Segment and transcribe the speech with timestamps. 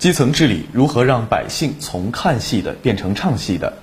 [0.00, 3.74] 基层治理如何让百姓从看戏的变成唱戏的？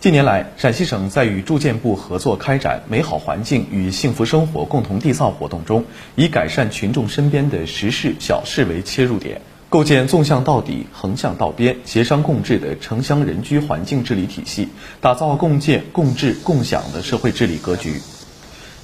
[0.00, 5.82] 近年来，陕西省在与住建部合作开展“美好环境与幸福生活共同缔造”活动中，
[6.14, 9.40] 以改善群众身边的实事小事为切入点，
[9.70, 14.68] 构建纵向到底、横向到边、协商共治的城乡人居环境治理体系，
[15.00, 18.02] 打造共建、共治、共享的社会治理格局。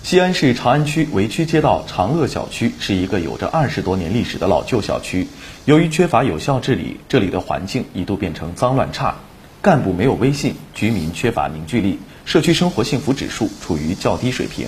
[0.02, 5.28] 西安市长安区围区街道长乐小区是一个有着二十多年历史的老旧小区。
[5.64, 9.14] 由于缺乏有效治理，这里的环境一度变成脏乱差，
[9.62, 14.66] 干部没有威信，居民缺乏凝聚力，社区生活幸福指数处于较低水平。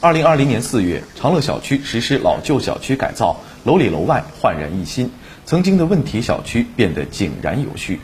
[0.00, 5.12] 二零二零年四月，长乐小区实施老旧小区改造，楼里楼外焕然一新，
[5.46, 8.00] 曾经的问题小区变得井然有序。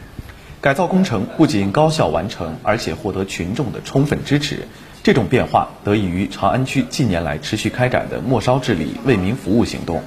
[0.64, 4.66] 改造工程不仅高效完成，而且获得群众的充分支持。
[5.02, 10.02] 这种变化得益于长安区近年来持续开展的末梢治理、为民服务行动。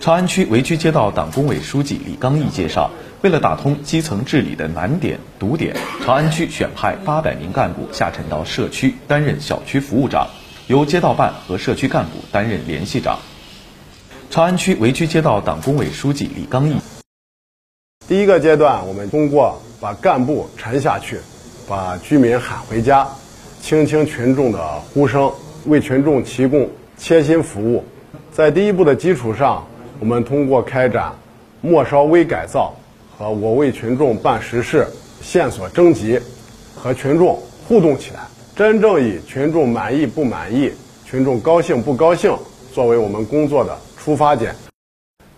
[0.00, 10.28] 长安区围区街道党工委书记李刚毅介绍，为了打通基层治理的难点、堵点，长安区选派八百名干部下沉到社区担任小区服务长，
[10.66, 13.18] 由街道办和社区干部担任联系长。
[14.30, 16.76] 长安区围区街道党工委书记李刚毅，
[18.08, 21.18] 第一个阶段，我们通过把干部沉下去，
[21.68, 23.06] 把居民喊回家。
[23.60, 25.32] 倾听群众的呼声，
[25.66, 27.82] 为群众提供贴心服务。
[28.30, 29.66] 在第一步的基础上，
[30.00, 31.12] 我们通过开展
[31.62, 32.74] 末梢微改造
[33.16, 34.86] 和我为群众办实事
[35.22, 36.20] 线索征集，
[36.76, 38.20] 和群众互动起来，
[38.54, 40.70] 真正以群众满意不满意、
[41.06, 42.36] 群众高兴不高兴
[42.74, 44.54] 作为我们工作的出发点。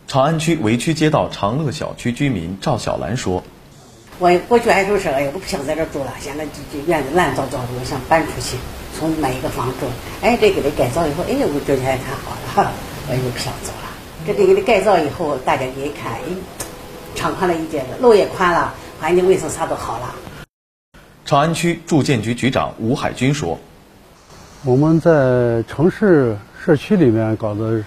[0.09, 3.45] 长安区围区街道长乐小区居民赵小兰说。
[4.19, 6.15] 我过去还说是，哎呀，我不想在这住了。
[6.19, 8.57] 现在这这院子乱糟糟的，我想搬出去，
[8.99, 9.87] 从买一个房住。
[10.23, 12.73] 哎，这给它改造以后，哎，我觉得还看好了，
[13.11, 13.91] 我就不想走了。
[14.27, 16.21] 这给给他改造以后，大家一看，哎，
[17.15, 20.15] 敞开了一截子，路也宽了，环境卫生啥都好了。
[21.27, 23.59] 长安区住建局局长吴海军说
[24.65, 26.35] ：“我们在城市
[26.65, 27.85] 社区里面搞的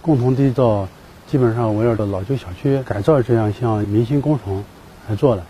[0.00, 0.88] 共同缔造，
[1.30, 4.64] 基本上围绕着老旧小区改造这样一项民心工程
[5.06, 5.44] 来做的。”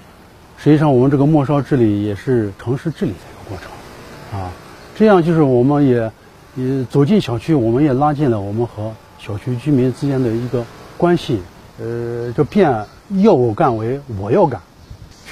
[0.59, 4.51] 实际上，我们这个末梢治理也是城市治理的一个过程，啊，
[4.97, 6.11] 这样就是我们也，
[6.57, 10.65] 也走进小区，我们也拉近了我们和小区居民之间的一个
[10.97, 11.41] 关系，
[11.79, 12.87] 呃，就变
[13.23, 14.61] 要我干为我要干，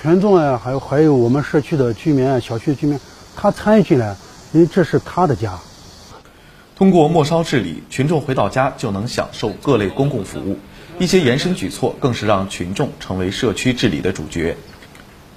[0.00, 3.00] 群众啊，还有还有我们社区的居民啊，小区居民，
[3.34, 4.16] 他参与进来，
[4.52, 5.58] 因为这是他的家。
[6.76, 10.58] 通过末梢治理，群众回到家就能享受各类公共服务，
[10.98, 14.56] 一些延伸举措更是让群众成为社区治理的主角。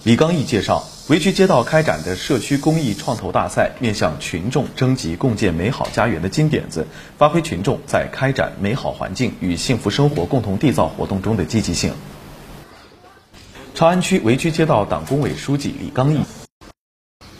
[0.07, 6.87] 李刚毅介绍，围区街道开展的社区公益创投大赛，面向群众征集共建美好家园的金点子，
[7.17, 11.91] 发挥群众在开展美好环境与幸福生活共同缔造活动中的积极性。
[13.75, 16.21] 长安区围区街道党工委书记李刚毅，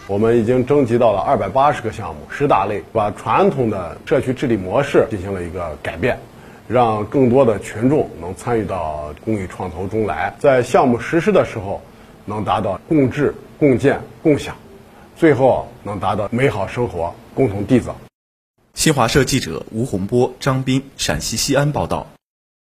[0.05, 6.19] 我们已经征集到了二百八十个项目，十大类，把传统的社区治理模式进行了一个改变，
[6.67, 11.81] 让更多的群众能参与到公益创投中来，在项目实施的时候。
[12.27, 14.55] 能达到共治、共建、共享，
[15.15, 17.95] 最后能达到美好生活共同缔造。
[18.73, 22.05] 新华社记者吴洪波、张斌，陕西西安报道。